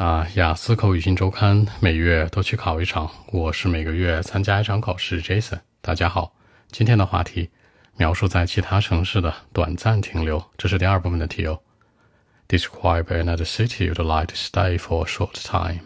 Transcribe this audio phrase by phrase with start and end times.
[0.00, 5.20] 啊，雅思口语新周刊每月都去考一场，我是每个月参加一场考试。
[5.20, 6.32] Jason，大家好，
[6.70, 7.50] 今天的话题
[7.98, 11.60] 描述在其他城市的短暂停留，这是第二部分的题哦。
[12.48, 15.82] Describe another city you'd like to stay for a short time。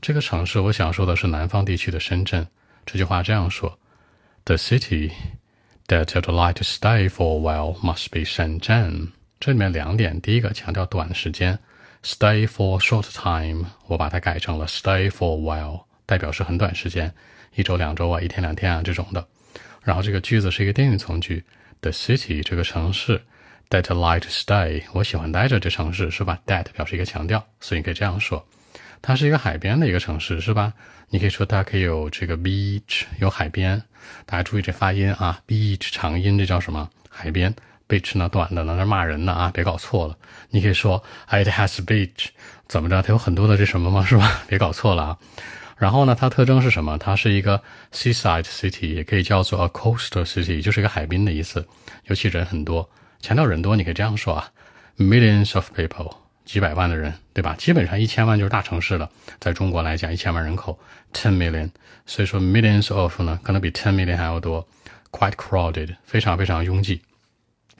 [0.00, 2.46] 这个城市我想说的是南方地区的深圳。
[2.86, 3.76] 这句话这样说
[4.44, 5.10] ：The city
[5.88, 9.08] that you'd like to stay for a while must be Shenzhen。
[9.40, 11.58] 这里面两点，第一个强调短时间。
[12.02, 17.12] Stay for short time，我把它改成了 stay for a while，代表是很短时间，
[17.54, 19.26] 一周、两周啊，一天、两天啊这种的。
[19.82, 21.44] 然后这个句子是一个定语从句
[21.80, 23.20] ，the city 这个城市
[23.70, 28.46] ，that like to stay，我喜欢待着这城市，是吧？that 表示一个强调，所以你可以这样说，
[29.02, 30.72] 它是一个海边的一个城市，是吧？
[31.10, 33.82] 你可以说它可以有这个 beach，有海边。
[34.24, 36.88] 大家注意这发音啊，beach 长音，这叫什么？
[37.08, 37.54] 海边。
[37.88, 40.16] Beach 呢，短的呢，那骂人呢啊，别搞错了。
[40.50, 42.26] 你可以说 it has beach，
[42.68, 43.00] 怎么着？
[43.02, 44.04] 它有很多的这什么吗？
[44.04, 44.42] 是吧？
[44.46, 45.18] 别搞错了啊。
[45.76, 46.98] 然后呢，它特征是什么？
[46.98, 51.66] 它是一个 seaside city，也可以叫做 a coastal city，就是一个海滨的意思。
[52.06, 54.50] 尤其人很多，强调人多，你可以这样说啊
[54.98, 57.54] ，millions of people，几百万的人，对吧？
[57.56, 59.08] 基本上一千万就是大城市了。
[59.38, 60.76] 在中国来讲，一千万人口
[61.12, 61.70] ，ten million，
[62.06, 64.66] 所以说 millions of 呢，可能比 ten million 还要多
[65.12, 67.00] ，quite crowded，非常非常拥挤。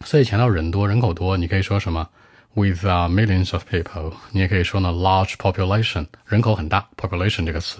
[0.05, 2.09] 所以强调人多人口多，你可以说什么
[2.55, 7.79] ？With a millions of people，你也可以说呢，large population，人口很大，population 这个词，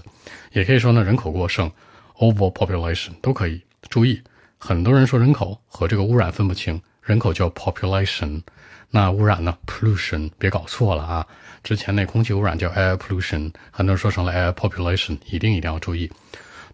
[0.53, 1.71] 也可以说呢，人口过剩
[2.19, 3.63] ，over population 都可以。
[3.89, 4.21] 注意，
[4.59, 8.43] 很多人说人口和这个污染分不清，人口叫 population，
[8.91, 11.27] 那污染呢，pollution，别搞错了啊。
[11.65, 16.11] 之前那空气污染叫 air pollution，很多人说成了 air population，一定一定要注意。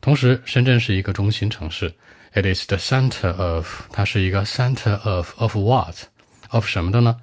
[0.01, 1.93] 同时，深圳是一个中心城市。
[2.37, 7.17] It is the center of，它是一个 center of of what？of 什么的呢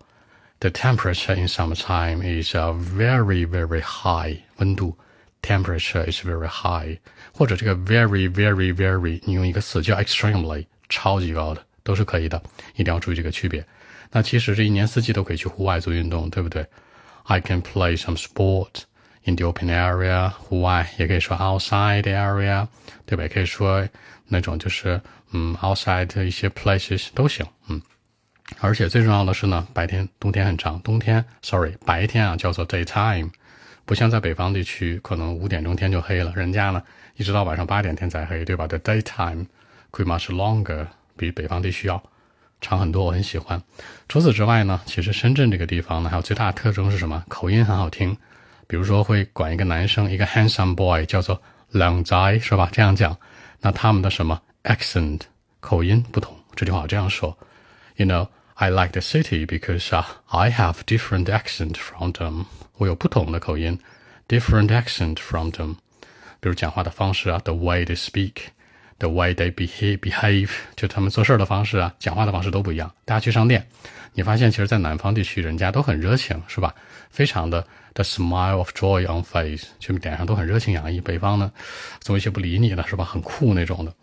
[0.61, 4.39] the temperature in summertime is very very high。
[4.57, 4.97] 温度
[5.43, 6.99] temperature is very high，
[7.35, 12.43] 或者这个 very very very，你用一个词叫 extremely，超级高的都是可以的，
[12.77, 13.65] 一定要注意这个区别。
[14.11, 16.67] 那其实这一年四季都可以去户外做运动，对不对
[17.28, 18.84] ？I can play some sport
[19.24, 22.68] in the open area，户外也可以说 outside area，
[23.06, 23.24] 对吧？
[23.24, 23.88] 也可以说
[24.28, 25.00] 那种就是
[25.32, 27.82] 嗯 outside 的一些 places 都行，嗯。
[28.62, 33.30] 而且最重要的是呢，白天冬天很长，冬天 sorry 白天啊叫做 daytime，
[33.84, 36.82] 不像在北方地区可能五点钟天就黑了，人家呢
[37.18, 39.48] 一直到晚上八点天才黑，对吧？The daytime
[39.92, 42.02] could much longer，比北方地区要。
[42.60, 43.62] 长很多，我很喜欢。
[44.10, 47.24] 除此之外呢，其实深圳这个地方呢，还有最大的特征是什么？
[47.28, 48.16] 口音很好听。
[48.68, 51.42] 比如说会管一个男生，一个 handsome boy 叫做
[51.72, 52.68] “靓仔”，是吧？
[52.72, 53.16] 这样讲，
[53.62, 55.22] 那他们的什么 accent
[55.62, 56.36] 口音不同。
[56.56, 57.38] 这句话这样说
[57.96, 59.96] ：You know, I like the city because
[60.26, 62.46] I have different accent from them。
[62.78, 63.80] 我有不同的口音
[64.28, 65.76] ，different accent from them。
[66.40, 68.34] 比如讲话的方式啊，the way they speak。
[69.00, 72.92] The way they behave, behave，就他们做事的方式啊，讲话的方式都不一样。
[73.06, 73.64] 大家去商店，
[74.14, 76.74] 你发现其实，在南方地区，人家都很热情，是吧？
[77.12, 77.64] 非常的
[77.94, 81.00] the smile of joy on face，就脸上都很热情洋溢。
[81.00, 81.52] 北方呢，
[82.00, 83.06] 总有些不理你的，是吧？
[83.06, 83.94] 很酷那种的。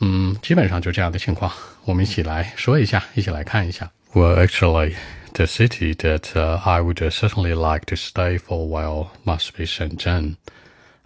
[0.00, 1.52] 嗯，基本上就这样的情况。
[1.84, 3.90] 我们一起来说一下，一起来看一下。
[4.14, 4.94] Well, actually,
[5.34, 10.36] the city that I would certainly like to stay for a while must be Shenzhen.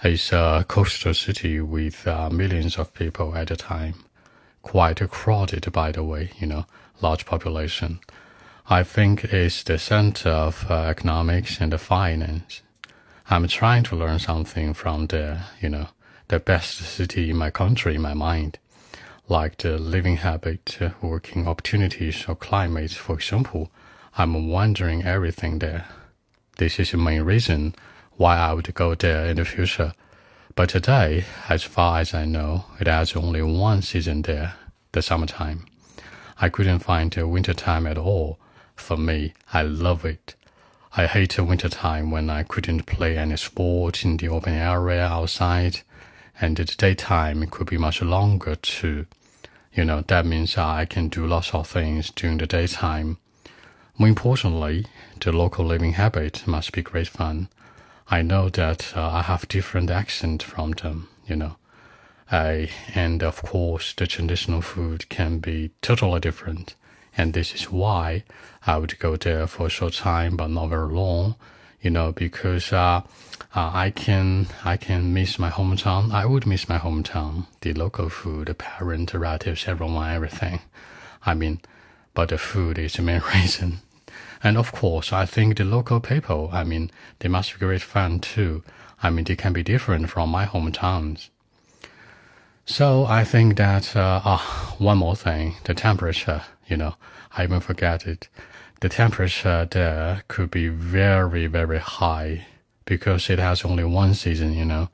[0.05, 3.95] It's a coastal city with uh, millions of people at a time.
[4.63, 6.67] Quite crowded, by the way, you know,
[7.01, 8.01] large population.
[8.69, 12.63] I think it's the center of uh, economics and finance.
[13.31, 15.87] I'm trying to learn something from the, you know,
[16.27, 18.59] the best city in my country in my mind,
[19.29, 23.71] like the living habit, working opportunities, or climate, for example.
[24.19, 25.87] I'm wondering everything there.
[26.59, 27.77] This is the main reason
[28.23, 29.95] why I would go there in the future.
[30.55, 34.55] But today, as far as I know, it has only one season there,
[34.93, 35.67] the summertime.
[36.41, 38.39] I couldn't find the wintertime at all.
[38.77, 40.37] For me, I love it.
[40.97, 45.81] I hate the wintertime when I couldn't play any sport in the open area outside,
[46.41, 49.07] and the daytime could be much longer too.
[49.75, 53.19] You know, that means I can do lots of things during the daytime.
[53.99, 54.87] More importantly,
[55.19, 57.49] the local living habit must be great fun.
[58.09, 61.57] I know that uh, I have different accent from them, you know.
[62.31, 66.75] I, and of course, the traditional food can be totally different.
[67.17, 68.25] And this is why
[68.67, 71.35] I would go there for a short time, but not very long,
[71.83, 73.03] you know, because uh,
[73.55, 76.13] uh, I can I can miss my hometown.
[76.13, 80.61] I would miss my hometown, the local food, the parents, relatives, everyone, everything.
[81.27, 81.61] I mean,
[82.15, 83.81] but the food is the main reason.
[84.43, 88.21] And of course, I think the local people, I mean, they must be great fun
[88.21, 88.63] too.
[89.03, 91.29] I mean, they can be different from my hometowns.
[92.65, 94.39] So I think that uh, uh,
[94.79, 96.43] one more thing, the temperature.
[96.69, 96.95] You know,
[97.37, 98.29] I even forget it.
[98.81, 102.47] The temperature there could be very very high
[102.85, 104.55] because it has only one season.
[104.55, 104.89] You know,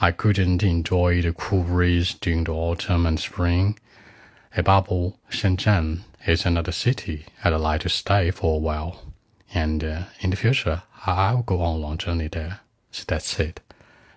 [0.00, 3.78] I couldn't enjoy the cool breeze during the autumn and spring.
[4.56, 8.95] Above Shenzhen is another city I'd like to stay for a while,
[9.53, 12.57] and uh, in the future I'll go on a long journey there.
[12.91, 13.57] So that's it.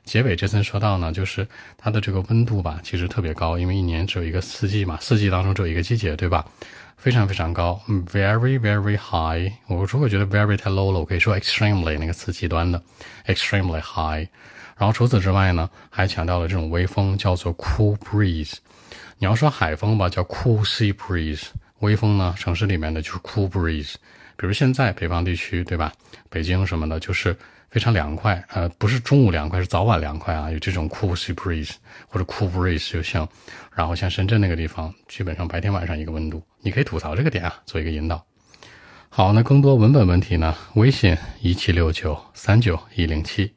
[0.05, 1.47] 结尾这次说到呢，就是
[1.77, 6.47] 它的这个温度吧，其实特别高，因为一年只有一个四季嘛，四季当中只有一个季节，对吧？
[6.97, 9.53] 非常非常高，very very high。
[9.69, 12.83] 我如果觉得 very 太 low 了，我可以说 extremely 那个词极端的，
[13.27, 14.27] extremely high。
[14.77, 18.55] 然后除此之外呢，还强调了这种微风叫做 cool breeze。
[19.19, 21.49] 你要说海风吧，叫 cool sea breeze。
[21.84, 23.94] 微风呢，城市里面的就是 cool breeze。
[24.36, 25.94] 比如现在北方地区，对吧？
[26.30, 27.36] 北京什么的，就是。
[27.74, 31.72] 非常凉快，呃，不是中午凉快，是早晚凉快啊，有这种 cool sea breeze
[32.08, 33.28] 或者 cool breeze 就行。
[33.74, 38.24] 然后像深圳那个地方，基本上白天晚上一个温度，你可以吐槽这个点啊，做一个引导。
[39.10, 40.56] 好，那更多文本问题呢？
[40.76, 43.52] 微信一七六九三九一零七。